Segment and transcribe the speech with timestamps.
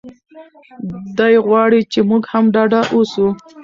[1.17, 3.27] دی غواړي چې موږ هم ډاډه اوسو.